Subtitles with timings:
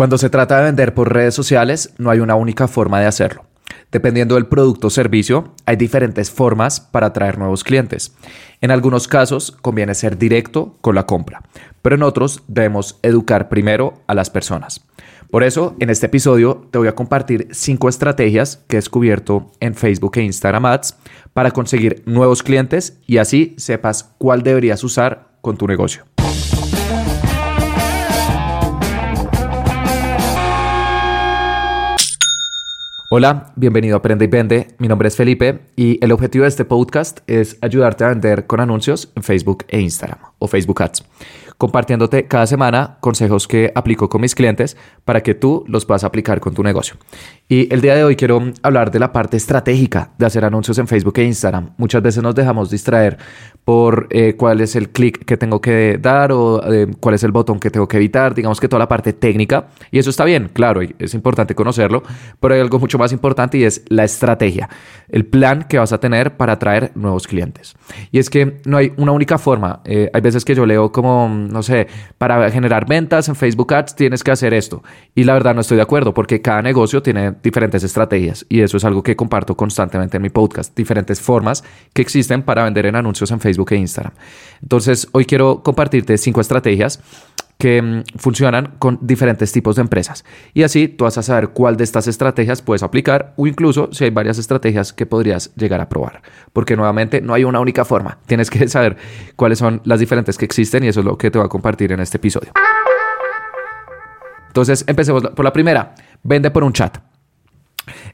[0.00, 3.44] Cuando se trata de vender por redes sociales, no hay una única forma de hacerlo.
[3.92, 8.14] Dependiendo del producto o servicio, hay diferentes formas para atraer nuevos clientes.
[8.62, 11.42] En algunos casos conviene ser directo con la compra,
[11.82, 14.82] pero en otros debemos educar primero a las personas.
[15.30, 19.74] Por eso, en este episodio te voy a compartir cinco estrategias que he descubierto en
[19.74, 20.96] Facebook e Instagram Ads
[21.34, 26.04] para conseguir nuevos clientes y así sepas cuál deberías usar con tu negocio.
[33.12, 34.68] Hola, bienvenido a Aprende y Vende.
[34.78, 38.60] Mi nombre es Felipe y el objetivo de este podcast es ayudarte a vender con
[38.60, 41.02] anuncios en Facebook e Instagram o Facebook Ads
[41.60, 46.40] compartiéndote cada semana consejos que aplico con mis clientes para que tú los puedas aplicar
[46.40, 46.96] con tu negocio.
[47.50, 50.88] Y el día de hoy quiero hablar de la parte estratégica de hacer anuncios en
[50.88, 51.74] Facebook e Instagram.
[51.76, 53.18] Muchas veces nos dejamos distraer
[53.64, 57.30] por eh, cuál es el clic que tengo que dar o eh, cuál es el
[57.30, 59.66] botón que tengo que evitar, digamos que toda la parte técnica.
[59.90, 62.02] Y eso está bien, claro, es importante conocerlo,
[62.40, 64.70] pero hay algo mucho más importante y es la estrategia,
[65.10, 67.76] el plan que vas a tener para atraer nuevos clientes.
[68.12, 69.82] Y es que no hay una única forma.
[69.84, 73.96] Eh, hay veces que yo leo como no sé, para generar ventas en Facebook Ads
[73.96, 74.82] tienes que hacer esto.
[75.14, 78.76] Y la verdad no estoy de acuerdo porque cada negocio tiene diferentes estrategias y eso
[78.76, 82.96] es algo que comparto constantemente en mi podcast, diferentes formas que existen para vender en
[82.96, 84.12] anuncios en Facebook e Instagram.
[84.62, 87.00] Entonces, hoy quiero compartirte cinco estrategias
[87.60, 90.24] que mm, funcionan con diferentes tipos de empresas.
[90.54, 94.04] Y así tú vas a saber cuál de estas estrategias puedes aplicar o incluso si
[94.04, 96.22] hay varias estrategias que podrías llegar a probar.
[96.52, 98.18] Porque nuevamente no hay una única forma.
[98.26, 98.96] Tienes que saber
[99.36, 101.92] cuáles son las diferentes que existen y eso es lo que te voy a compartir
[101.92, 102.50] en este episodio.
[104.48, 105.94] Entonces, empecemos por la primera.
[106.22, 107.09] Vende por un chat.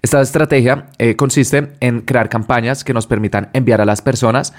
[0.06, 4.52] Esta estrategia eh, consiste en crear campañas que nos permitan enviar a las personas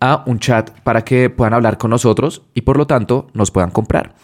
[0.00, 3.70] a un chat para que puedan hablar con nosotros y por lo tanto nos puedan
[3.70, 4.14] comprar.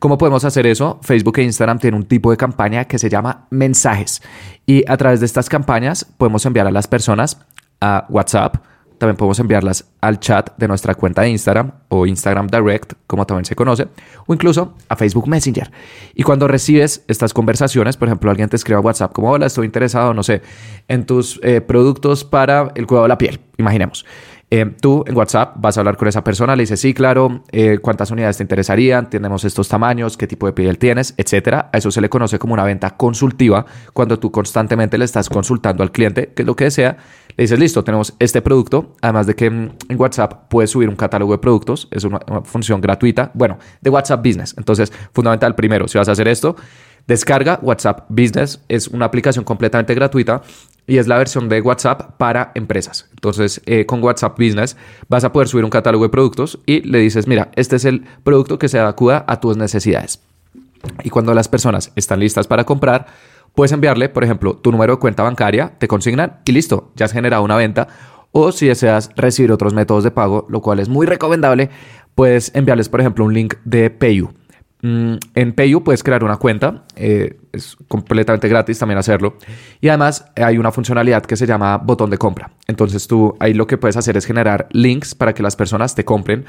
[0.00, 0.98] ¿Cómo podemos hacer eso?
[1.04, 4.22] Facebook e Instagram tienen un tipo de campaña que se llama mensajes
[4.66, 7.38] y a través de estas campañas podemos enviar a las personas
[7.80, 8.56] a WhatsApp,
[8.98, 13.44] también podemos enviarlas al chat de nuestra cuenta de Instagram o Instagram Direct, como también
[13.44, 13.88] se conoce,
[14.26, 15.70] o incluso a Facebook Messenger.
[16.14, 19.66] Y cuando recibes estas conversaciones, por ejemplo, alguien te escribe a WhatsApp como, hola, estoy
[19.66, 20.42] interesado, no sé,
[20.88, 24.04] en tus eh, productos para el cuidado de la piel, imaginemos.
[24.50, 27.78] Eh, tú en WhatsApp vas a hablar con esa persona, le dices, sí, claro, eh,
[27.80, 31.70] cuántas unidades te interesarían, tenemos estos tamaños, qué tipo de piel tienes, etcétera.
[31.72, 35.82] A eso se le conoce como una venta consultiva, cuando tú constantemente le estás consultando
[35.82, 36.96] al cliente qué es lo que desea.
[37.36, 41.32] Le dices, listo, tenemos este producto, además de que en WhatsApp puedes subir un catálogo
[41.32, 44.54] de productos, es una función gratuita, bueno, de WhatsApp Business.
[44.56, 46.54] Entonces, fundamental, primero, si vas a hacer esto,
[47.06, 50.42] Descarga WhatsApp Business, es una aplicación completamente gratuita
[50.86, 53.08] y es la versión de WhatsApp para empresas.
[53.12, 54.76] Entonces, eh, con WhatsApp Business
[55.08, 58.04] vas a poder subir un catálogo de productos y le dices, mira, este es el
[58.22, 60.20] producto que se adecua a tus necesidades.
[61.02, 63.06] Y cuando las personas están listas para comprar,
[63.54, 67.12] puedes enviarle, por ejemplo, tu número de cuenta bancaria, te consignan y listo, ya has
[67.12, 67.88] generado una venta.
[68.32, 71.70] O si deseas recibir otros métodos de pago, lo cual es muy recomendable,
[72.14, 74.30] puedes enviarles, por ejemplo, un link de Payu.
[74.82, 79.36] Mm, en Payu puedes crear una cuenta, eh, es completamente gratis también hacerlo.
[79.80, 82.50] Y además hay una funcionalidad que se llama botón de compra.
[82.66, 86.04] Entonces tú ahí lo que puedes hacer es generar links para que las personas te
[86.04, 86.44] compren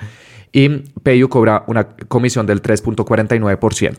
[0.56, 3.98] y Payu cobra una comisión del 3.49%.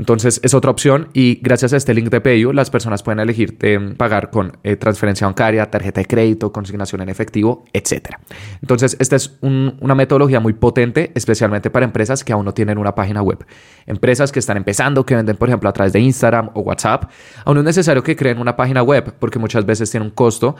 [0.00, 3.56] Entonces es otra opción y gracias a este link de Payu las personas pueden elegir
[3.96, 8.16] pagar con eh, transferencia bancaria, tarjeta de crédito, consignación en efectivo, etc.
[8.60, 12.96] Entonces esta es una metodología muy potente, especialmente para empresas que aún no tienen una
[12.96, 13.46] página web.
[13.86, 17.12] Empresas que están empezando, que venden por ejemplo a través de Instagram o WhatsApp,
[17.44, 20.56] aún no es necesario que creen una página web porque muchas veces tiene un costo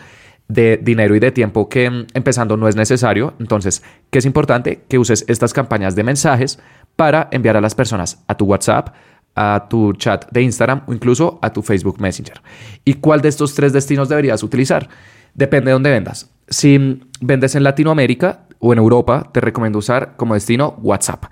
[0.52, 3.34] de dinero y de tiempo que mm, empezando no es necesario.
[3.38, 4.84] Entonces, ¿qué es importante?
[4.88, 6.58] Que uses estas campañas de mensajes
[6.96, 8.94] para enviar a las personas a tu WhatsApp,
[9.34, 12.42] a tu chat de Instagram o incluso a tu Facebook Messenger.
[12.84, 14.88] ¿Y cuál de estos tres destinos deberías utilizar?
[15.34, 16.30] Depende de dónde vendas.
[16.48, 21.24] Si mm, vendes en Latinoamérica o en Europa, te recomiendo usar como destino WhatsApp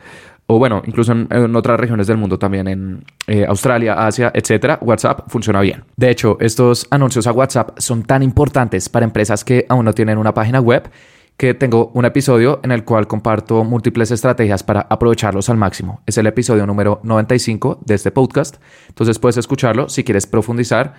[0.53, 5.21] o bueno, incluso en, otras regiones del mundo también, en eh, Australia, Asia, etcétera, WhatsApp
[5.29, 5.85] funciona bien.
[5.97, 10.19] De hecho, estos anuncios a WhatsApp son tan importantes para empresas que aún no tienen
[10.19, 10.91] una página web
[11.37, 16.03] que tengo un episodio en el cual comparto múltiples estrategias para aprovecharlos al máximo.
[16.05, 18.57] Es el episodio número 95 de este podcast.
[18.89, 20.95] Entonces puedes escucharlo si quieres profundizar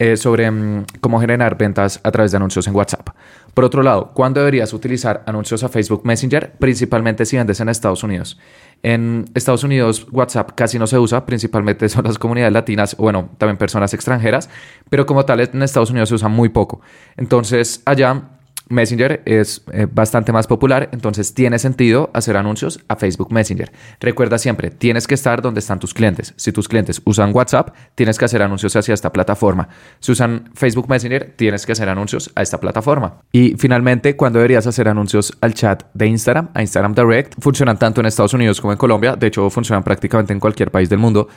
[0.00, 3.10] eh, sobre mm, cómo generar ventas a través de anuncios en WhatsApp.
[3.52, 6.54] Por otro lado, ¿cuándo deberías utilizar anuncios a Facebook Messenger?
[6.58, 8.38] Principalmente si vendes en Estados Unidos.
[8.82, 13.28] En Estados Unidos WhatsApp casi no se usa, principalmente son las comunidades latinas, o bueno,
[13.36, 14.48] también personas extranjeras,
[14.88, 16.80] pero como tal en Estados Unidos se usa muy poco.
[17.18, 18.39] Entonces allá
[18.70, 23.70] Messenger es eh, bastante más popular, entonces tiene sentido hacer anuncios a Facebook Messenger.
[24.00, 26.32] Recuerda siempre, tienes que estar donde están tus clientes.
[26.36, 29.68] Si tus clientes usan WhatsApp, tienes que hacer anuncios hacia esta plataforma.
[29.98, 33.22] Si usan Facebook Messenger, tienes que hacer anuncios a esta plataforma.
[33.32, 38.00] Y finalmente, cuando deberías hacer anuncios al chat de Instagram, a Instagram Direct, funcionan tanto
[38.00, 41.28] en Estados Unidos como en Colombia, de hecho funcionan prácticamente en cualquier país del mundo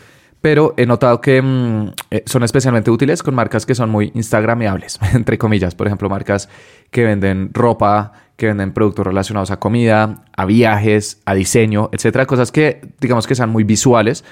[0.44, 5.00] pero he notado que mm, eh, son especialmente útiles con marcas que son muy instagrameables,
[5.14, 6.50] entre comillas, por ejemplo, marcas
[6.92, 12.52] que venden ropa, que venden productos relacionados a comida, a viajes, a diseño, etcétera, cosas
[12.52, 14.26] que digamos que sean muy visuales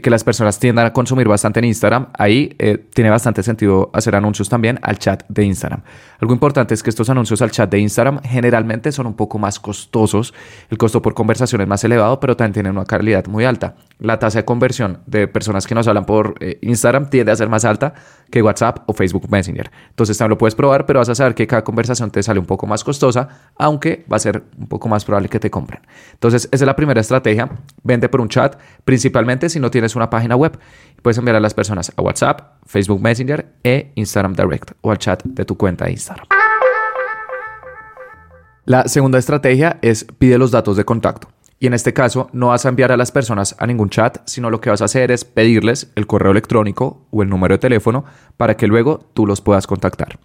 [0.00, 4.16] que las personas tiendan a consumir bastante en Instagram, ahí eh, tiene bastante sentido hacer
[4.16, 5.82] anuncios también al chat de Instagram.
[6.18, 9.60] Algo importante es que estos anuncios al chat de Instagram generalmente son un poco más
[9.60, 10.34] costosos.
[10.68, 13.76] El costo por conversación es más elevado, pero también tienen una calidad muy alta.
[14.00, 17.48] La tasa de conversión de personas que nos hablan por eh, Instagram tiende a ser
[17.48, 17.94] más alta
[18.30, 19.70] que WhatsApp o Facebook Messenger.
[19.90, 22.46] Entonces también lo puedes probar, pero vas a saber que cada conversación te sale un
[22.46, 25.82] poco más costosa, aunque va a ser un poco más probable que te compren.
[26.14, 27.48] Entonces esa es la primera estrategia.
[27.84, 30.58] Vende por un chat, principalmente si no tienes una página web.
[31.02, 35.22] Puedes enviar a las personas a WhatsApp, Facebook Messenger e Instagram Direct o al chat
[35.24, 36.26] de tu cuenta de Instagram.
[38.64, 41.28] La segunda estrategia es pide los datos de contacto.
[41.60, 44.50] Y en este caso no vas a enviar a las personas a ningún chat, sino
[44.50, 48.04] lo que vas a hacer es pedirles el correo electrónico o el número de teléfono
[48.36, 50.18] para que luego tú los puedas contactar.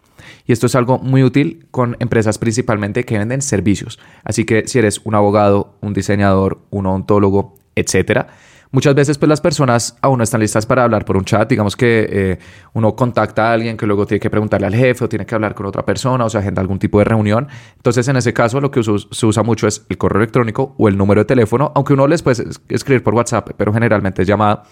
[0.45, 3.99] Y esto es algo muy útil con empresas principalmente que venden servicios.
[4.23, 8.27] Así que si eres un abogado, un diseñador, un odontólogo, etcétera,
[8.71, 11.75] Muchas veces pues las personas aún no están listas para hablar por un chat, digamos
[11.75, 12.39] que eh,
[12.73, 15.55] uno contacta a alguien que luego tiene que preguntarle al jefe o tiene que hablar
[15.55, 17.47] con otra persona o se agenda algún tipo de reunión.
[17.77, 20.97] Entonces en ese caso lo que se usa mucho es el correo electrónico o el
[20.97, 24.63] número de teléfono, aunque uno les puede escribir por WhatsApp, pero generalmente es llamada.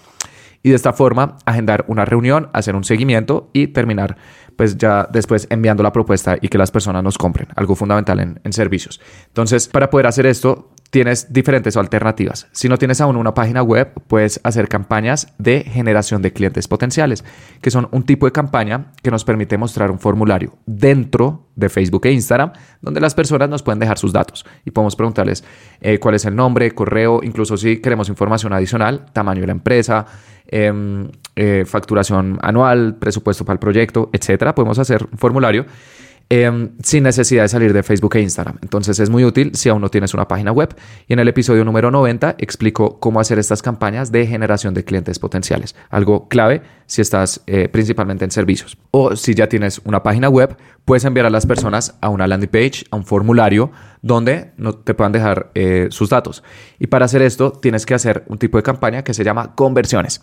[0.62, 4.16] Y de esta forma agendar una reunión, hacer un seguimiento y terminar
[4.56, 8.40] pues ya después enviando la propuesta y que las personas nos compren, algo fundamental en,
[8.42, 9.00] en servicios.
[9.28, 12.48] Entonces, para poder hacer esto, tienes diferentes alternativas.
[12.52, 17.24] Si no tienes aún una página web, puedes hacer campañas de generación de clientes potenciales,
[17.60, 22.06] que son un tipo de campaña que nos permite mostrar un formulario dentro de Facebook
[22.06, 25.44] e Instagram, donde las personas nos pueden dejar sus datos y podemos preguntarles
[25.80, 30.06] eh, cuál es el nombre, correo, incluso si queremos información adicional, tamaño de la empresa,
[30.46, 34.54] em, eh, facturación anual, presupuesto para el proyecto, etcétera.
[34.54, 35.66] Podemos hacer un formulario
[36.30, 38.58] Em, sin necesidad de salir de Facebook e Instagram.
[38.60, 40.76] Entonces es muy útil si aún no tienes una página web.
[41.06, 45.18] Y en el episodio número 90 explico cómo hacer estas campañas de generación de clientes
[45.18, 45.74] potenciales.
[45.88, 48.76] Algo clave si estás eh, principalmente en servicios.
[48.90, 52.50] O si ya tienes una página web, puedes enviar a las personas a una landing
[52.50, 53.70] page, a un formulario
[54.02, 56.44] donde no te puedan dejar eh, sus datos.
[56.78, 60.20] Y para hacer esto tienes que hacer un tipo de campaña que se llama conversiones.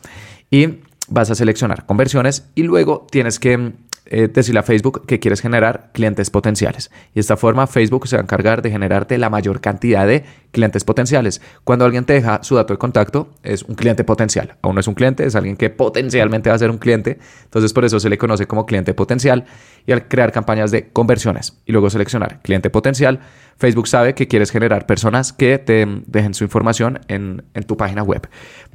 [0.51, 3.73] Y vas a seleccionar conversiones y luego tienes que
[4.07, 6.91] eh, decirle a Facebook que quieres generar clientes potenciales.
[7.11, 10.23] Y de esta forma Facebook se va a encargar de generarte la mayor cantidad de
[10.51, 11.41] clientes potenciales.
[11.63, 14.57] Cuando alguien te deja su dato de contacto, es un cliente potencial.
[14.61, 17.17] Aún no es un cliente, es alguien que potencialmente va a ser un cliente.
[17.45, 19.45] Entonces por eso se le conoce como cliente potencial.
[19.87, 23.21] Y al crear campañas de conversiones y luego seleccionar cliente potencial,
[23.57, 28.03] Facebook sabe que quieres generar personas que te dejen su información en, en tu página
[28.03, 28.27] web.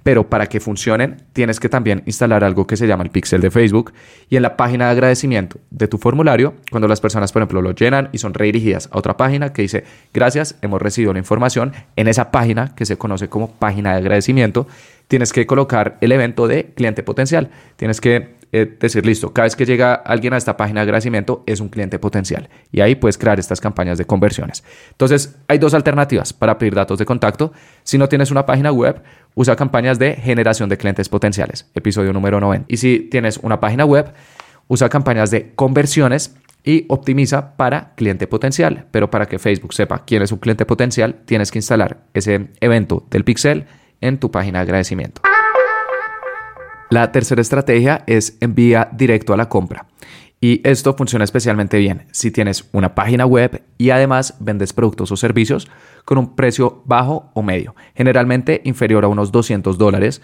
[0.02, 3.50] Pero para que funcionen, tienes que también instalar algo que se llama el pixel de
[3.50, 3.92] Facebook.
[4.30, 7.72] Y en la página de agradecimiento de tu formulario, cuando las personas, por ejemplo, lo
[7.72, 9.84] llenan y son redirigidas a otra página que dice,
[10.14, 14.66] gracias, hemos recibido la información, en esa página que se conoce como página de agradecimiento,
[15.08, 17.50] tienes que colocar el evento de cliente potencial.
[17.76, 21.44] Tienes que eh, decir, listo, cada vez que llega alguien a esta página de agradecimiento
[21.46, 22.48] es un cliente potencial.
[22.72, 24.64] Y ahí puedes crear estas campañas de conversiones.
[24.90, 27.52] Entonces, hay dos alternativas para pedir datos de contacto.
[27.84, 29.02] Si no tienes una página web,
[29.34, 32.66] usa campañas de generación de clientes potenciales, episodio número 90.
[32.68, 34.12] Y si tienes una página web,
[34.66, 38.86] usa campañas de conversiones y optimiza para cliente potencial.
[38.90, 43.06] Pero para que Facebook sepa quién es un cliente potencial, tienes que instalar ese evento
[43.10, 43.66] del pixel
[44.00, 45.22] en tu página de agradecimiento.
[46.90, 49.86] La tercera estrategia es envía directo a la compra.
[50.40, 55.16] Y esto funciona especialmente bien si tienes una página web y además vendes productos o
[55.16, 55.68] servicios
[56.04, 60.20] con un precio bajo o medio, generalmente inferior a unos 200 dólares.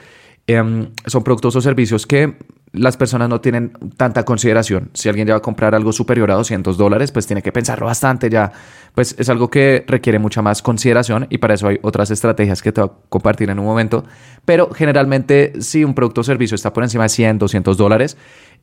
[0.49, 2.37] Em, son productos o servicios que
[2.77, 4.91] las personas no tienen tanta consideración.
[4.95, 7.87] Si alguien ya va a comprar algo superior a 200 dólares, pues tiene que pensarlo
[7.87, 8.53] bastante ya.
[8.95, 12.73] Pues es algo que requiere mucha más consideración y para eso hay otras estrategias que
[12.73, 14.05] te voy a compartir en un momento.
[14.45, 18.17] Pero generalmente si un producto o servicio está por encima de 100, 200 dólares,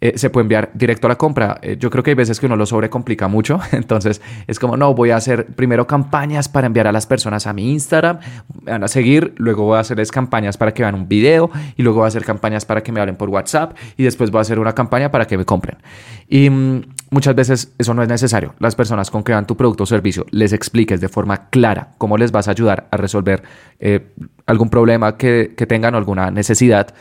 [0.04, 1.60] eh, se puede enviar directo a la compra.
[1.62, 4.94] Eh, yo creo que hay veces que uno lo sobrecomplica mucho, entonces es como, no,
[4.94, 8.20] voy a hacer primero campañas para enviar a las personas a mi Instagram,
[8.66, 11.84] me van a seguir, luego voy a hacerles campañas para que vean un video y
[11.84, 14.42] luego voy a hacer campañas para que me hablen por WhatsApp y después voy a
[14.42, 15.78] hacer una campaña para que me compren.
[16.28, 16.82] Y mm,
[17.12, 18.56] muchas veces eso no es necesario.
[18.60, 22.18] Las personas con que van tu producto o servicio les expliques de forma clara cómo
[22.18, 23.44] les vas a ayudar a resolver
[23.80, 24.12] eh,
[24.48, 26.94] algún problema que, que tengan o alguna necesidad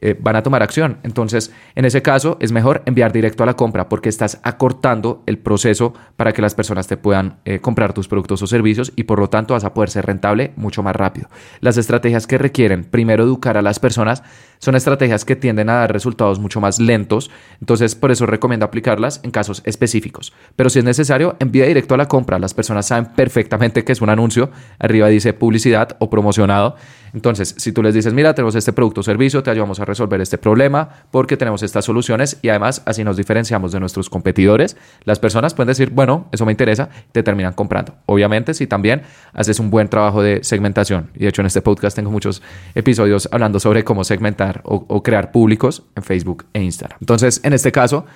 [0.00, 0.98] eh, van a tomar acción.
[1.02, 5.38] Entonces, en ese caso, es mejor enviar directo a la compra porque estás acortando el
[5.38, 9.18] proceso para que las personas te puedan eh, comprar tus productos o servicios y por
[9.18, 11.28] lo tanto vas a poder ser rentable mucho más rápido.
[11.60, 14.22] Las estrategias que requieren primero educar a las personas
[14.58, 19.20] son estrategias que tienden a dar resultados mucho más lentos, entonces por eso recomiendo aplicarlas
[19.22, 20.32] en casos específicos.
[20.56, 22.38] Pero si es necesario, envía directo a la compra.
[22.38, 26.76] Las personas saben perfectamente que es un anuncio, arriba dice publicidad o promocionado.
[27.14, 30.20] Entonces, si tú les dices, mira, tenemos este producto o servicio, te ayudamos a resolver
[30.20, 35.18] este problema porque tenemos estas soluciones y además así nos diferenciamos de nuestros competidores, las
[35.18, 37.94] personas pueden decir, bueno, eso me interesa, te terminan comprando.
[38.06, 39.02] Obviamente, si también
[39.32, 42.42] haces un buen trabajo de segmentación, y de hecho en este podcast tengo muchos
[42.74, 46.98] episodios hablando sobre cómo segmentar o, crear públicos en Facebook e Instagram.
[47.00, 48.06] Entonces, en este caso,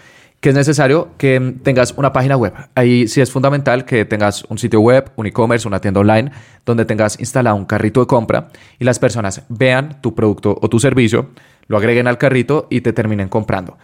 [0.41, 2.55] que es necesario que tengas una página web.
[2.75, 6.31] Ahí sí es fundamental que tengas un sitio web, un e-commerce, una tienda online,
[6.65, 10.79] donde tengas instalado un carrito de compra y las personas vean tu producto o tu
[10.79, 11.31] servicio,
[11.67, 13.77] lo agreguen al carrito y te terminen comprando.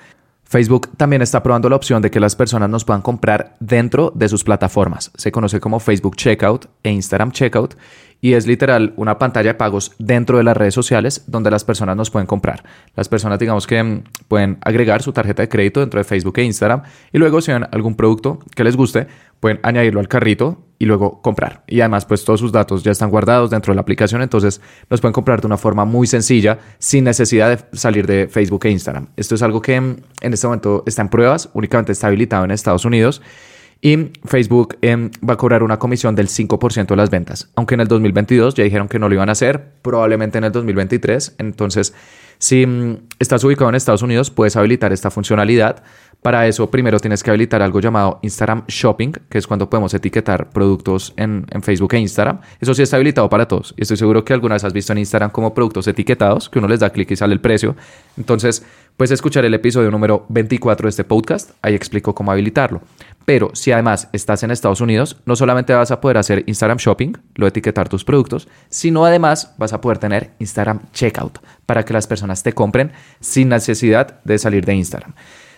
[0.45, 4.29] Facebook también está probando la opción de que las personas nos puedan comprar dentro de
[4.29, 5.11] sus plataformas.
[5.17, 7.75] Se conoce como Facebook Checkout e Instagram Checkout
[8.25, 11.95] y es literal una pantalla de pagos dentro de las redes sociales donde las personas
[11.95, 12.65] nos pueden comprar.
[12.97, 16.43] Las personas, digamos que mm, pueden agregar su tarjeta de crédito dentro de Facebook e
[16.45, 19.09] Instagram y luego si ven algún producto que les guste,
[19.41, 21.65] pueden añadirlo al carrito y luego comprar.
[21.67, 25.03] Y además, pues todos sus datos ya están guardados dentro de la aplicación, entonces los
[25.03, 29.09] pueden comprar de una forma muy sencilla, sin necesidad de salir de Facebook e Instagram.
[29.19, 32.53] Esto es algo que mm, en este momento está en pruebas, únicamente está habilitado en
[32.53, 33.21] Estados Unidos
[33.85, 37.51] y Facebook em, va a cobrar una comisión del 5% de las ventas.
[37.55, 40.53] Aunque en el 2022 ya dijeron que no lo iban a hacer, probablemente en el
[40.53, 41.35] 2023.
[41.37, 41.93] Entonces,
[42.39, 45.85] si mm, estás ubicado en Estados Unidos, puedes habilitar esta funcionalidad.
[46.25, 50.49] Para eso, primero tienes que habilitar algo llamado Instagram Shopping, que es cuando podemos etiquetar
[50.49, 52.41] productos en, Facebook e Instagram.
[52.59, 53.75] Eso sí está habilitado para todos.
[53.77, 56.67] Y estoy seguro que alguna vez has visto en Instagram como productos etiquetados, que uno
[56.67, 57.77] les da clic y sale el precio.
[58.17, 58.65] Entonces,
[58.97, 61.51] puedes escuchar el episodio número 24 de este podcast.
[61.61, 62.81] Ahí explico cómo habilitarlo.
[63.27, 67.19] Pero si además estás en Estados Unidos, no solamente vas a poder hacer Instagram Shopping,
[67.35, 72.07] lo etiquetar tus productos, sino además vas a poder tener Instagram Checkout para que las
[72.07, 75.13] personas te compren sin necesidad de salir de Instagram.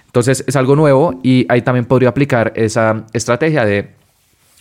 [0.06, 3.90] Entonces es algo nuevo y ahí también podría aplicar esa estrategia de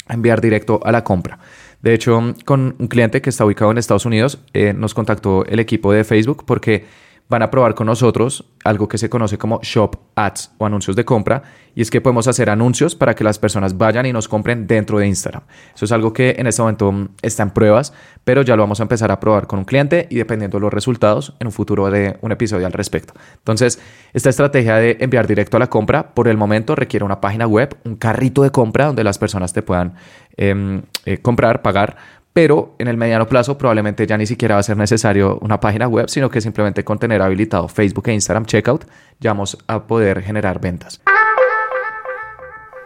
[0.09, 1.39] enviar directo a la compra.
[1.81, 5.59] De hecho, con un cliente que está ubicado en Estados Unidos, eh, nos contactó el
[5.59, 6.85] equipo de Facebook porque
[7.27, 11.05] van a probar con nosotros algo que se conoce como Shop Ads o anuncios de
[11.05, 14.65] compra y es que podemos hacer anuncios para que las personas vayan y nos compren
[14.67, 15.43] dentro de Instagram.
[15.73, 18.79] Eso es algo que en este momento mm, está en pruebas, pero ya lo vamos
[18.79, 21.89] a empezar a probar con un cliente y dependiendo de los resultados, en un futuro
[21.89, 23.13] de un episodio al respecto.
[23.37, 23.79] Entonces,
[24.13, 27.75] esta estrategia de enviar directo a la compra por el momento requiere una página web,
[27.83, 29.95] un carrito de compra donde las personas te puedan
[30.37, 31.97] em, eh, comprar, pagar
[32.35, 35.87] pero en el mediano plazo probablemente ya ni siquiera va a ser necesario una página
[35.87, 38.83] web, sino que simplemente con tener habilitado Facebook e Instagram Checkout
[39.21, 40.99] ya vamos a poder generar ventas.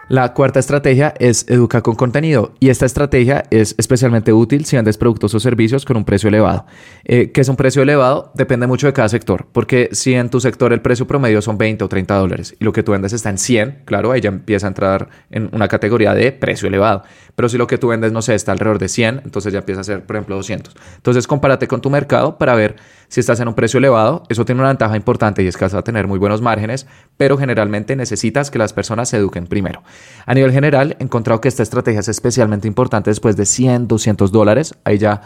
[0.10, 4.98] La cuarta estrategia es educar con contenido y esta estrategia es especialmente útil si vendes
[4.98, 6.66] productos o servicios con un precio elevado.
[7.04, 8.32] Eh, ¿Qué es un precio elevado?
[8.34, 11.84] Depende mucho de cada sector, porque si en tu sector el precio promedio son 20
[11.84, 14.66] o 30 dólares y lo que tú vendes está en 100, claro, ahí ya empieza
[14.66, 17.04] a entrar en una categoría de precio elevado.
[17.36, 19.82] Pero si lo que tú vendes, no sé, está alrededor de 100, entonces ya empieza
[19.82, 20.76] a ser, por ejemplo, 200.
[20.96, 22.78] Entonces compárate con tu mercado para ver
[23.10, 24.24] si estás en un precio elevado.
[24.30, 26.88] Eso tiene una ventaja importante y es que vas a tener muy buenos márgenes,
[27.18, 29.84] pero generalmente necesitas que las personas se eduquen primero.
[30.26, 34.32] A nivel general, he encontrado que esta estrategia es especialmente importante después de 100, 200
[34.32, 34.76] dólares.
[34.84, 35.22] Ahí ya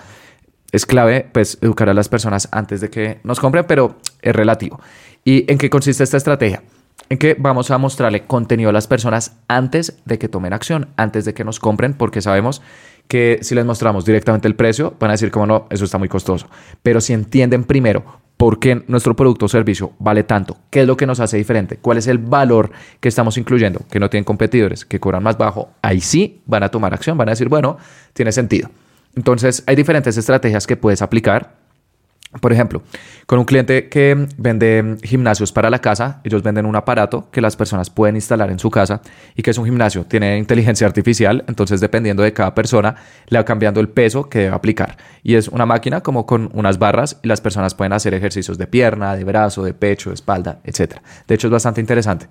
[0.72, 4.80] es clave pues educar a las personas antes de que nos compren, pero es relativo.
[5.24, 6.64] ¿Y en qué consiste esta estrategia?
[7.10, 11.26] En que vamos a mostrarle contenido a las personas antes de que tomen acción, antes
[11.26, 12.62] de que nos compren, porque sabemos
[13.08, 16.10] que si les mostramos directamente el precio, van a decir como no, eso está muy
[16.10, 16.48] costoso.
[16.82, 20.98] Pero si entienden primero por qué nuestro producto o servicio vale tanto, qué es lo
[20.98, 24.84] que nos hace diferente, cuál es el valor que estamos incluyendo, que no tienen competidores,
[24.84, 27.78] que cobran más bajo, ahí sí van a tomar acción, van a decir, bueno,
[28.12, 28.70] tiene sentido.
[29.16, 31.56] Entonces hay diferentes estrategias que puedes aplicar
[32.42, 32.82] por ejemplo,
[33.26, 37.56] con un cliente que vende gimnasios para la casa, ellos venden un aparato que las
[37.56, 39.02] personas pueden instalar en su casa
[39.36, 42.96] y que es un gimnasio, tiene inteligencia artificial, entonces dependiendo de cada persona
[43.28, 44.98] le va cambiando el peso que debe aplicar.
[45.22, 48.68] Y es una máquina como con unas barras y las personas pueden hacer ejercicios de
[48.68, 50.96] pierna, de brazo, de pecho, de espalda, etc.
[51.28, 52.28] De hecho es bastante interesante.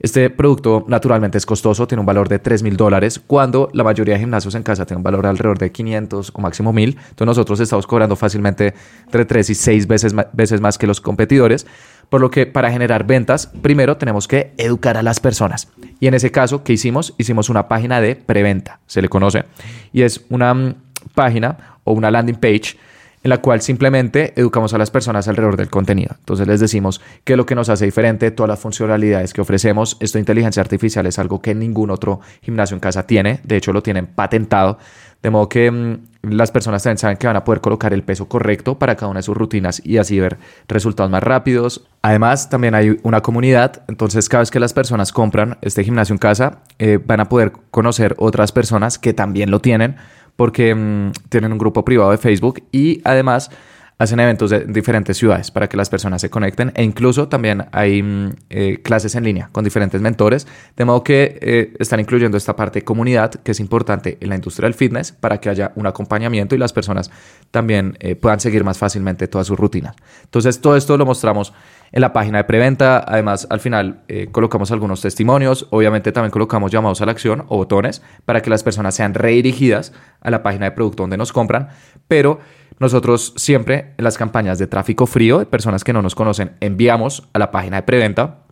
[0.00, 4.14] Este producto naturalmente es costoso, tiene un valor de 3 mil dólares, cuando la mayoría
[4.14, 6.90] de gimnasios en casa tiene un valor alrededor de 500 o máximo 1000.
[6.90, 8.74] Entonces nosotros estamos cobrando fácilmente
[9.04, 11.66] entre tres y seis veces, veces más que los competidores.
[12.08, 15.68] Por lo que para generar ventas, primero tenemos que educar a las personas.
[15.98, 17.14] Y en ese caso, ¿qué hicimos?
[17.18, 19.44] Hicimos una página de preventa, se le conoce.
[19.92, 20.74] Y es una mm,
[21.14, 22.76] página o una landing page
[23.26, 26.14] en la cual simplemente educamos a las personas alrededor del contenido.
[26.20, 29.96] Entonces les decimos qué es lo que nos hace diferente, todas las funcionalidades que ofrecemos.
[29.98, 33.72] Esto de inteligencia artificial es algo que ningún otro gimnasio en casa tiene, de hecho
[33.72, 34.78] lo tienen patentado,
[35.24, 38.28] de modo que mm, las personas también saben que van a poder colocar el peso
[38.28, 41.84] correcto para cada una de sus rutinas y así ver resultados más rápidos.
[42.02, 46.18] Además, también hay una comunidad, entonces cada vez que las personas compran este gimnasio en
[46.18, 49.96] casa, eh, van a poder conocer otras personas que también lo tienen
[50.36, 53.50] porque mm, tienen un grupo privado de Facebook y además
[53.98, 58.02] hacen eventos de diferentes ciudades para que las personas se conecten e incluso también hay
[58.02, 62.54] mm, eh, clases en línea con diferentes mentores, de modo que eh, están incluyendo esta
[62.54, 65.86] parte de comunidad que es importante en la industria del fitness para que haya un
[65.86, 67.10] acompañamiento y las personas
[67.50, 69.96] también eh, puedan seguir más fácilmente todas sus rutinas.
[70.24, 71.54] Entonces todo esto lo mostramos
[71.92, 77.00] en la página de preventa, además al final colocamos algunos testimonios, obviamente también colocamos llamados
[77.00, 80.72] a la acción o botones para que las personas sean redirigidas a la página de
[80.72, 81.68] producto donde nos compran,
[82.08, 82.40] pero
[82.78, 87.28] nosotros siempre en las campañas de tráfico frío, de personas que no nos conocen, enviamos
[87.32, 88.42] a la página de preventa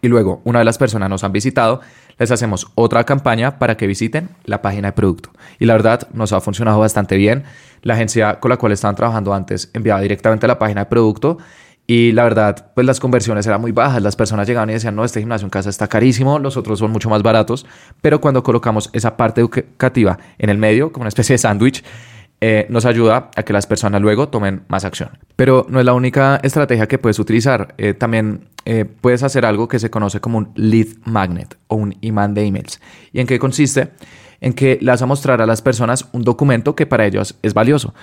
[0.00, 1.80] y luego una de las personas nos han visitado,
[2.18, 5.30] les hacemos otra campaña para que visiten la página de producto.
[5.58, 7.44] Y la verdad nos ha funcionado bastante bien.
[7.82, 11.38] La agencia con la cual estaban trabajando antes enviaba directamente a la página de producto
[11.86, 14.02] y la verdad, pues las conversiones eran muy bajas.
[14.02, 16.90] Las personas llegaban y decían, no, este gimnasio en casa está carísimo, los otros son
[16.90, 17.64] mucho más baratos.
[18.00, 21.84] Pero cuando colocamos esa parte educativa en el medio, como una especie de sándwich,
[22.40, 25.10] eh, nos ayuda a que las personas luego tomen más acción.
[25.36, 27.74] Pero no es la única estrategia que puedes utilizar.
[27.78, 31.96] Eh, también eh, puedes hacer algo que se conoce como un lead magnet o un
[32.02, 32.80] imán de emails.
[33.12, 33.88] ¿Y en qué consiste?
[34.40, 37.54] En que le vas a mostrar a las personas un documento que para ellos es
[37.54, 37.94] valioso.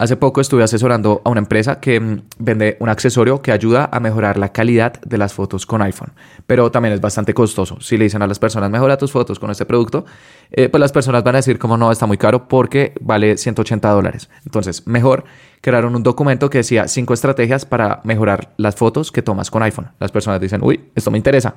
[0.00, 4.00] Hace poco estuve asesorando a una empresa que mm, vende un accesorio que ayuda a
[4.00, 6.14] mejorar la calidad de las fotos con iPhone,
[6.46, 7.78] pero también es bastante costoso.
[7.82, 10.06] Si le dicen a las personas, mejora tus fotos con este producto,
[10.52, 13.90] eh, pues las personas van a decir como no, está muy caro porque vale 180
[13.90, 14.30] dólares.
[14.46, 15.24] Entonces, mejor
[15.60, 19.90] crearon un documento que decía cinco estrategias para mejorar las fotos que tomas con iPhone.
[20.00, 21.56] Las personas dicen, uy, esto me interesa.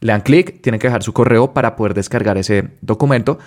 [0.00, 3.38] Le dan clic, tienen que dejar su correo para poder descargar ese documento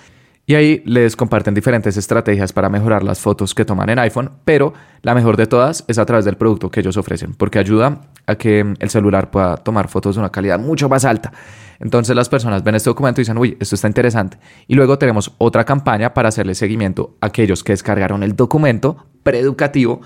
[0.46, 4.72] y ahí les comparten diferentes estrategias para mejorar las fotos que toman en iPhone, pero
[5.02, 8.36] la mejor de todas es a través del producto que ellos ofrecen, porque ayuda a
[8.36, 11.32] que el celular pueda tomar fotos de una calidad mucho más alta.
[11.80, 14.38] Entonces las personas ven este documento y dicen, uy, esto está interesante.
[14.68, 20.00] Y luego tenemos otra campaña para hacerle seguimiento a aquellos que descargaron el documento preeducativo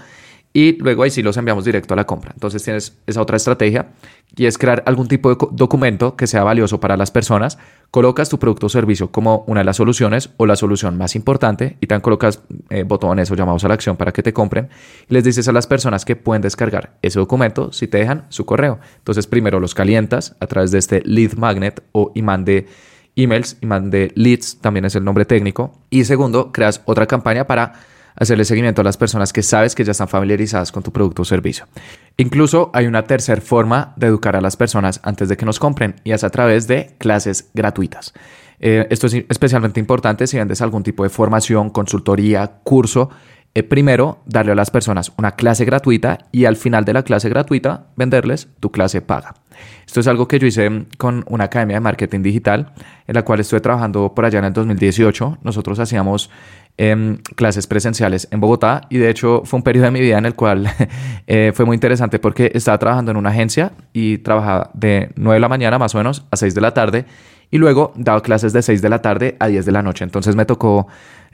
[0.52, 2.32] y luego ahí sí los enviamos directo a la compra.
[2.34, 3.90] Entonces tienes esa otra estrategia
[4.36, 7.58] y es crear algún tipo de documento que sea valioso para las personas.
[7.92, 11.76] Colocas tu producto o servicio como una de las soluciones o la solución más importante
[11.80, 14.70] y también colocas eh, botones o llamados a la acción para que te compren.
[15.08, 18.44] Y les dices a las personas que pueden descargar ese documento si te dejan su
[18.44, 18.80] correo.
[18.98, 22.66] Entonces primero los calientas a través de este lead magnet o imán de
[23.14, 25.78] emails, imán de leads, también es el nombre técnico.
[25.90, 27.74] Y segundo, creas otra campaña para
[28.20, 31.24] hacerle seguimiento a las personas que sabes que ya están familiarizadas con tu producto o
[31.24, 31.66] servicio.
[32.16, 35.96] Incluso hay una tercera forma de educar a las personas antes de que nos compren
[36.04, 38.12] y es a través de clases gratuitas.
[38.60, 43.08] Eh, esto es especialmente importante si vendes algún tipo de formación, consultoría, curso.
[43.54, 47.30] Eh, primero, darle a las personas una clase gratuita y al final de la clase
[47.30, 49.34] gratuita venderles tu clase paga.
[49.86, 52.72] Esto es algo que yo hice con una academia de marketing digital
[53.06, 55.38] en la cual estuve trabajando por allá en el 2018.
[55.42, 56.30] Nosotros hacíamos
[56.82, 60.24] Em, clases presenciales en Bogotá y de hecho fue un periodo de mi vida en
[60.24, 60.66] el cual
[61.26, 65.40] eh, fue muy interesante porque estaba trabajando en una agencia y trabajaba de 9 de
[65.40, 67.04] la mañana más o menos a 6 de la tarde
[67.50, 70.04] y luego daba clases de 6 de la tarde a 10 de la noche.
[70.04, 70.86] Entonces me tocó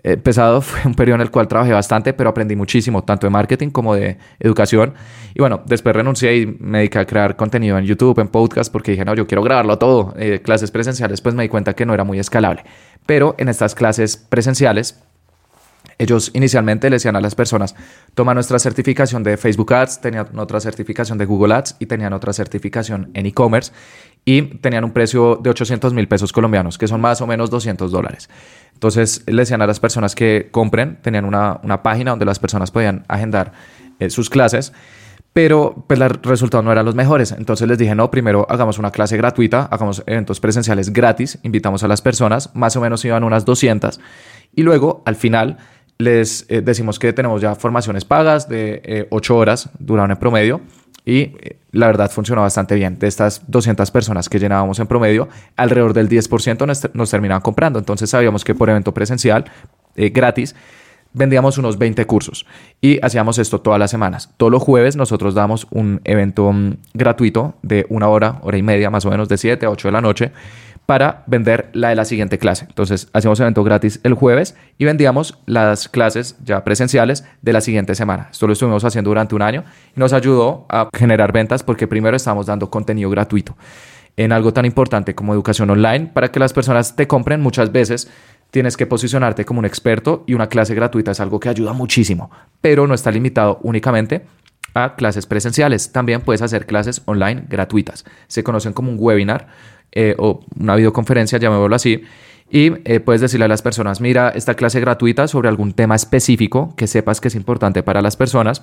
[0.07, 3.31] eh, pesado, fue un periodo en el cual trabajé bastante, pero aprendí muchísimo, tanto de
[3.31, 4.95] marketing como de educación.
[5.35, 8.93] Y bueno, después renuncié y me dediqué a crear contenido en YouTube, en podcast, porque
[8.93, 10.15] dije, no, yo quiero grabarlo todo.
[10.17, 12.65] Eh, clases presenciales, pues me di cuenta que no era muy escalable.
[13.05, 15.03] Pero en estas clases presenciales
[15.99, 17.75] ellos inicialmente le decían a las personas,
[18.15, 22.33] toma nuestra certificación de Facebook Ads, tenían otra certificación de Google Ads y tenían otra
[22.33, 23.73] certificación en e-commerce
[24.25, 27.91] y tenían un precio de 800 mil pesos colombianos, que son más o menos 200
[27.91, 28.29] dólares.
[28.75, 33.05] Entonces le decían a las personas que compren, tenían una, página donde las personas podían
[33.09, 33.53] agendar
[33.99, 34.73] eh, sus clases
[35.37, 37.31] pero pues los resultados no eran los mejores.
[37.33, 41.89] Entonces les dije, no, primero hagamos una clase gratuita, hagamos eventos presenciales gratis, invitamos a
[41.89, 44.01] las personas, más o menos iban unas 200,
[44.55, 45.59] y luego al final
[45.99, 50.61] les eh, decimos que tenemos ya formaciones pagas de 8 eh, horas, duraron en promedio,
[51.05, 52.99] y eh, la verdad funcionó bastante bien.
[52.99, 57.79] De estas 200 personas que llenábamos en promedio, alrededor del 10% nos, nos terminaban comprando.
[57.79, 59.45] Entonces sabíamos que por evento presencial,
[59.95, 60.55] gratis,
[61.13, 62.45] vendíamos unos 20 cursos
[62.81, 64.31] y hacíamos esto todas las semanas.
[64.37, 68.91] Todos los jueves nosotros damos un evento mm, gratuito de una hora, hora y media
[68.91, 70.33] más o menos, de 7 a 8 de la noche
[70.87, 72.65] para vender la de la siguiente clase.
[72.69, 77.95] Entonces, hacíamos evento gratis el jueves y vendíamos las clases ya presenciales de la siguiente
[77.95, 78.29] semana.
[78.31, 79.65] Esto lo estuvimos haciendo durante un año
[79.97, 83.57] y nos ayudó a generar ventas porque primero estamos dando contenido gratuito
[84.17, 88.11] en algo tan importante como educación online para que las personas te compren muchas veces.
[88.51, 92.31] Tienes que posicionarte como un experto y una clase gratuita es algo que ayuda muchísimo,
[92.61, 94.25] pero no está limitado únicamente
[94.73, 95.91] a clases presenciales.
[95.91, 98.05] También puedes hacer clases online gratuitas.
[98.29, 99.49] Se conocen como un webinar
[99.97, 102.03] eh, o una videoconferencia, llamémoslo así,
[102.51, 106.75] y eh, puedes decirle a las personas, mira, esta clase gratuita sobre algún tema específico
[106.77, 108.63] que sepas que es importante para las personas.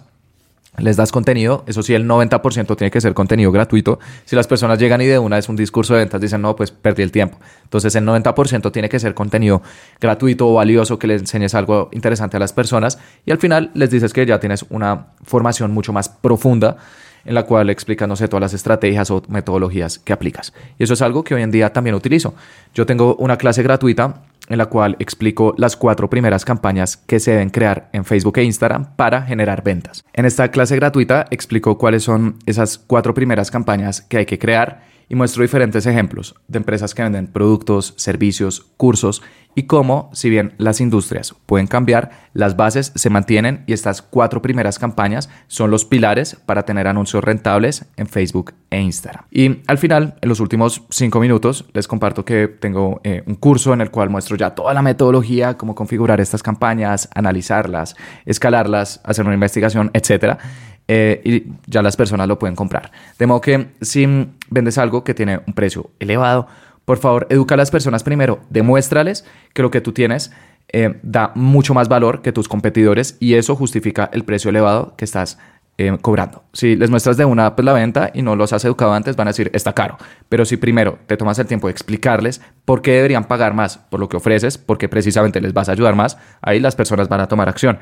[0.78, 4.00] Les das contenido, eso sí, el 90% tiene que ser contenido gratuito.
[4.26, 6.70] Si las personas llegan y de una es un discurso de ventas, dicen, no, pues
[6.70, 7.40] perdí el tiempo.
[7.64, 9.64] Entonces, el 90% tiene que ser contenido
[10.00, 13.00] gratuito o valioso, que les enseñes algo interesante a las personas.
[13.26, 16.78] Y al final les dices que ya tienes una formación mucho más profunda
[17.26, 20.54] en la cual explica, no sé, todas las estrategias o metodologías que aplicas.
[20.78, 22.34] Y eso es algo que hoy en día también utilizo.
[22.74, 27.32] Yo tengo una clase gratuita en la cual explico las cuatro primeras campañas que se
[27.32, 30.04] deben crear en Facebook e Instagram para generar ventas.
[30.14, 34.84] En esta clase gratuita explico cuáles son esas cuatro primeras campañas que hay que crear
[35.10, 39.22] y muestro diferentes ejemplos de empresas que venden productos, servicios, cursos
[39.56, 44.42] y cómo, si bien las industrias pueden cambiar, las bases se mantienen y estas cuatro
[44.42, 49.26] primeras campañas son los pilares para tener anuncios rentables en Facebook e Instagram.
[49.30, 53.74] Y al final, en los últimos cinco minutos, les comparto que tengo eh, un curso
[53.74, 59.26] en el cual muestro ya toda la metodología, cómo configurar estas campañas, analizarlas, escalarlas, hacer
[59.26, 60.40] una investigación, etcétera
[60.88, 62.92] eh, y ya las personas lo pueden comprar.
[63.18, 66.48] De modo que si vendes algo que tiene un precio elevado,
[66.86, 70.32] por favor, educa a las personas primero, demuéstrales que lo que tú tienes
[70.72, 75.06] eh, da mucho más valor que tus competidores y eso justifica el precio elevado que
[75.06, 75.38] estás
[75.78, 76.44] eh, cobrando.
[76.54, 79.28] Si les muestras de una pues, la venta y no los has educado antes, van
[79.28, 79.98] a decir, está caro.
[80.30, 84.00] Pero si primero te tomas el tiempo de explicarles por qué deberían pagar más por
[84.00, 87.28] lo que ofreces, porque precisamente les vas a ayudar más, ahí las personas van a
[87.28, 87.80] tomar acción.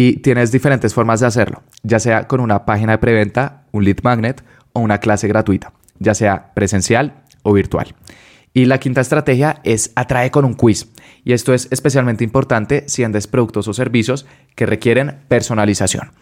[0.00, 3.98] Y tienes diferentes formas de hacerlo, ya sea con una página de preventa, un lead
[4.02, 7.94] magnet o una clase gratuita, ya sea presencial o virtual.
[8.54, 10.90] Y la quinta estrategia es atrae con un quiz.
[11.22, 16.12] Y esto es especialmente importante si vendes productos o servicios que requieren personalización.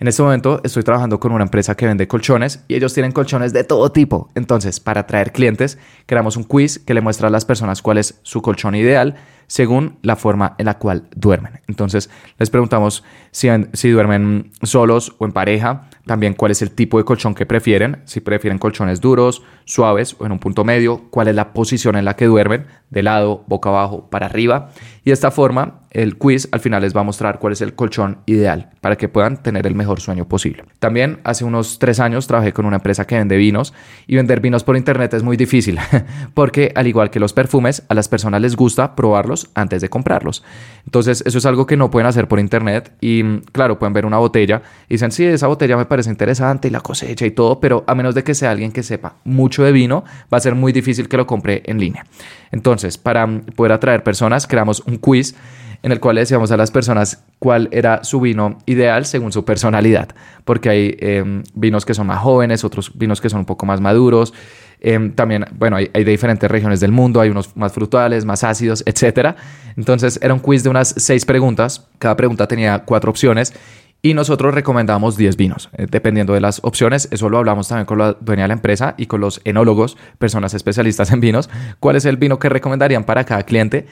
[0.00, 3.52] En este momento estoy trabajando con una empresa que vende colchones y ellos tienen colchones
[3.52, 4.30] de todo tipo.
[4.36, 8.20] Entonces, para atraer clientes, creamos un quiz que le muestra a las personas cuál es
[8.22, 9.16] su colchón ideal
[9.48, 11.60] según la forma en la cual duermen.
[11.66, 12.08] Entonces,
[12.38, 13.48] les preguntamos si,
[13.90, 18.20] duermen solos o en pareja, también cuál es el tipo de colchón que prefieren, si
[18.20, 22.14] prefieren colchones duros, suaves o en un punto medio, cuál es la posición en la
[22.14, 24.70] que duermen, de lado, boca abajo, para arriba.
[25.02, 27.74] Y de esta forma, el quiz al final les va a mostrar cuál es el
[27.74, 30.64] colchón ideal para que puedan tener el mejor sueño posible.
[30.78, 33.72] También hace unos tres años trabajé con una empresa que vende vinos
[34.06, 35.78] y vender vinos por internet es muy difícil
[36.34, 40.42] porque al igual que los perfumes, a las personas les gusta probarlos antes de comprarlos.
[40.84, 44.18] Entonces eso es algo que no pueden hacer por internet y claro, pueden ver una
[44.18, 47.84] botella y dicen, sí, esa botella me parece interesante y la cosecha y todo, pero
[47.86, 50.72] a menos de que sea alguien que sepa mucho de vino, va a ser muy
[50.72, 52.06] difícil que lo compre en línea.
[52.50, 55.34] Entonces, para poder atraer personas, creamos un quiz
[55.82, 59.44] en el cual le decíamos a las personas cuál era su vino ideal según su
[59.44, 60.08] personalidad,
[60.44, 63.80] porque hay em, vinos que son más jóvenes, otros vinos que son un poco más
[63.80, 64.34] maduros.
[64.80, 68.82] Em, también, bueno, hay, de diferentes regiones del mundo, hay unos más frutales, más ácidos,
[68.86, 69.36] etc.
[69.76, 73.54] Entonces era un quiz de unas seis preguntas, cada pregunta tenía cuatro opciones
[74.00, 77.08] y nosotros recomendamos 10 vinos, eh, dependiendo de las opciones.
[77.10, 80.54] Eso lo hablamos también con la dueña de la empresa y con los enólogos, personas
[80.54, 83.86] especialistas en vinos, cuál es el vino que recomendarían para cada cliente.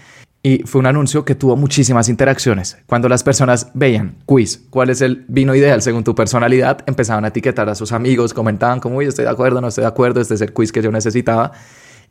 [0.46, 2.78] Y fue un anuncio que tuvo muchísimas interacciones.
[2.86, 7.28] Cuando las personas veían, quiz, cuál es el vino ideal según tu personalidad, empezaban a
[7.28, 10.34] etiquetar a sus amigos, comentaban como, uy, estoy de acuerdo, no estoy de acuerdo, este
[10.34, 11.50] es el quiz que yo necesitaba.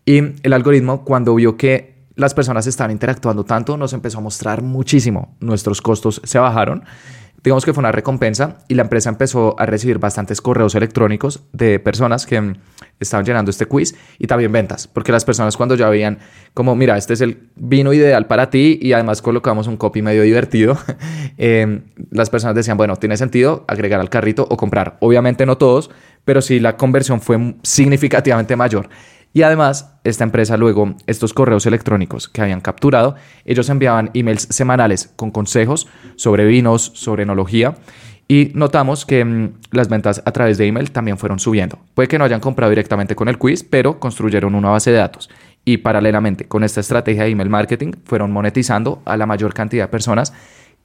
[0.05, 4.61] Y el algoritmo, cuando vio que las personas estaban interactuando tanto, nos empezó a mostrar
[4.61, 5.37] muchísimo.
[5.39, 6.83] Nuestros costos se bajaron
[7.45, 11.79] digamos que fue una recompensa y la empresa empezó a recibir bastantes correos electrónicos de
[11.79, 12.55] personas que mm,
[12.99, 16.17] estaban llenando este quiz y también ventas, porque las personas cuando ya veían
[16.55, 20.23] como, mira, este es el vino ideal para ti y además colocamos un copy medio
[20.23, 20.77] divertido,
[21.37, 24.97] em, las personas decían, bueno, tiene sentido agregar al carrito o comprar.
[24.99, 25.91] Obviamente no todos,
[26.25, 28.89] pero sí la conversión fue significativamente mayor.
[29.35, 35.11] Y además, esta empresa luego, estos correos electrónicos que habían capturado, ellos enviaban emails semanales
[35.17, 37.75] con consejos sobre vinos, sobre enología.
[38.29, 41.79] Y notamos que mm, las ventas a través de email también fueron subiendo.
[41.95, 45.29] Puede que no hayan comprado directamente con el quiz, pero construyeron una base de datos.
[45.65, 49.91] Y paralelamente con esta estrategia de email marketing, fueron monetizando a la mayor cantidad de
[49.91, 50.31] personas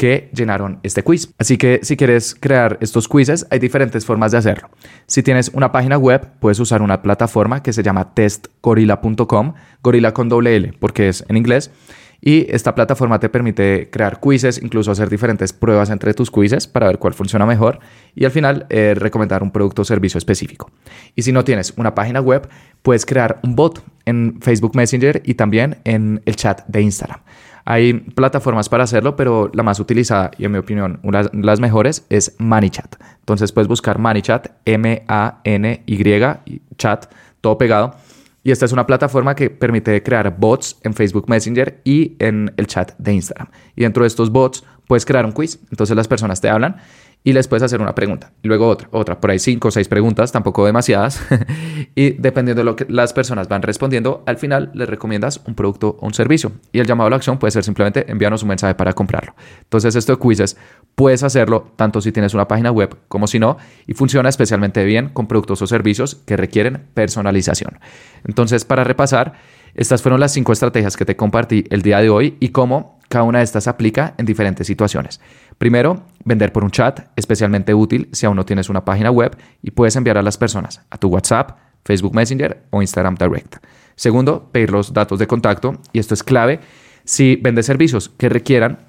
[0.01, 1.35] que llenaron este quiz.
[1.37, 4.71] Así que si quieres crear estos quizzes, hay diferentes formas de hacerlo.
[5.07, 10.31] Si tienes una página web, puedes usar una plataforma que se llama testgorilla.com, gorila con
[10.31, 11.71] doble L, porque es en inglés.
[12.19, 16.87] Y esta plataforma te permite crear quizzes, incluso hacer diferentes pruebas entre tus quizzes para
[16.87, 17.81] ver cuál funciona mejor
[18.15, 20.71] y al final eh, recomendar un producto o servicio específico.
[21.15, 22.49] Y si no tienes una página web,
[22.81, 27.21] puedes crear un bot en Facebook Messenger y también en el chat de Instagram.
[27.65, 31.61] Hay plataformas para hacerlo, pero la más utilizada y en mi opinión una de las
[31.61, 32.97] mejores es ManyChat.
[33.21, 37.07] Entonces puedes buscar ManyChat, M-A-N-Y, chat,
[37.41, 37.95] todo pegado.
[38.43, 42.67] Y esta es una plataforma que permite crear bots en Facebook Messenger y en el
[42.67, 43.49] chat de Instagram.
[43.77, 45.59] Y dentro de estos bots puedes crear un quiz.
[45.71, 46.77] Entonces las personas te hablan
[47.23, 48.33] y les puedes hacer una pregunta.
[48.43, 51.21] Y luego otra, otra, por ahí cinco o seis preguntas, tampoco demasiadas.
[51.95, 55.99] y dependiendo de lo que las personas van respondiendo, al final les recomiendas un producto
[56.01, 56.53] o un servicio.
[56.73, 59.35] Y el llamado a la acción puede ser simplemente enviarnos un mensaje para comprarlo.
[59.63, 60.57] Entonces, esto de quizzes
[60.95, 65.11] puedes hacerlo tanto si tienes una página web como si no, y funciona especialmente bien
[65.11, 67.81] con productos o servicios que requieren personalización.
[68.25, 69.35] Entonces, para repasar,
[69.75, 73.25] estas fueron las cinco estrategias que te compartí el día de hoy y cómo cada
[73.25, 75.21] una de estas aplica en diferentes situaciones.
[75.61, 79.73] Primero, vender por un chat, especialmente útil si aún no tienes una página web y
[79.73, 83.57] puedes enviar a las personas a tu WhatsApp, Facebook Messenger o Instagram Direct.
[83.95, 86.61] Segundo, pedir los datos de contacto y esto es clave
[87.05, 88.87] si vendes servicios que requieran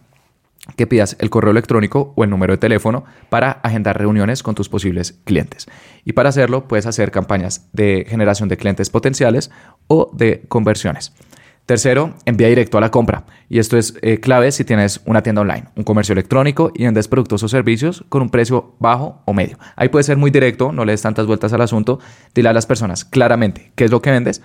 [0.77, 4.69] que pidas el correo electrónico o el número de teléfono para agendar reuniones con tus
[4.69, 5.67] posibles clientes.
[6.05, 9.51] Y para hacerlo puedes hacer campañas de generación de clientes potenciales
[9.87, 11.11] o de conversiones.
[11.65, 13.25] Tercero, envía directo a la compra.
[13.47, 17.07] Y esto es eh, clave si tienes una tienda online, un comercio electrónico y vendes
[17.07, 19.57] productos o servicios con un precio bajo o medio.
[19.75, 21.99] Ahí puede ser muy directo, no le des tantas vueltas al asunto.
[22.33, 24.41] Dile a las personas claramente qué es lo que vendes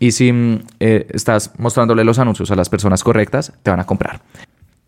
[0.00, 3.86] y si mm, eh, estás mostrándole los anuncios a las personas correctas, te van a
[3.86, 4.22] comprar.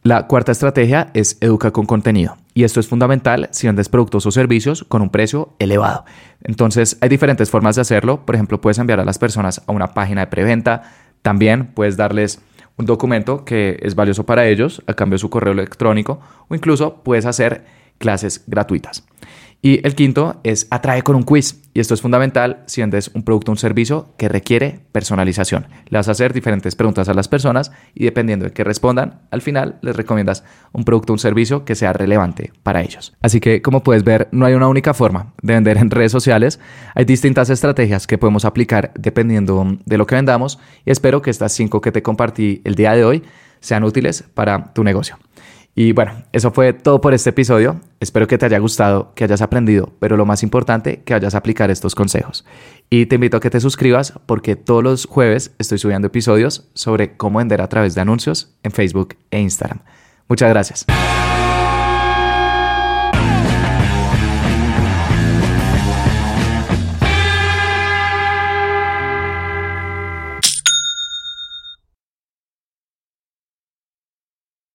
[0.02, 2.36] La cuarta estrategia es educa con contenido.
[2.54, 6.04] Y esto es fundamental si vendes productos o servicios con un precio elevado.
[6.42, 8.26] Entonces, hay diferentes formas de hacerlo.
[8.26, 10.82] Por ejemplo, puedes enviar a las personas a una página de preventa,
[11.22, 12.40] también puedes darles
[12.76, 17.02] un documento que es valioso para ellos a cambio de su correo electrónico o incluso
[17.02, 17.64] puedes hacer
[17.98, 19.04] clases gratuitas.
[19.64, 21.62] Y el quinto es atrae con un quiz.
[21.72, 25.68] Y esto es fundamental si vendes un producto o un servicio que requiere personalización.
[25.88, 29.40] Le vas a hacer diferentes preguntas a las personas y dependiendo de qué respondan, al
[29.40, 33.14] final les recomiendas un producto o un servicio que sea relevante para ellos.
[33.22, 36.58] Así que como puedes ver, no hay una única forma de vender en redes sociales.
[36.96, 41.52] Hay distintas estrategias que podemos aplicar dependiendo de lo que vendamos y espero que estas
[41.52, 43.22] cinco que te compartí el día de hoy
[43.60, 45.18] sean útiles para tu negocio.
[45.74, 47.80] Y bueno, eso fue todo por este episodio.
[47.98, 51.38] Espero que te haya gustado, que hayas aprendido, pero lo más importante, que vayas a
[51.38, 52.44] aplicar estos consejos.
[52.90, 57.16] Y te invito a que te suscribas porque todos los jueves estoy subiendo episodios sobre
[57.16, 59.80] cómo vender a través de anuncios en Facebook e Instagram.
[60.28, 60.86] Muchas gracias.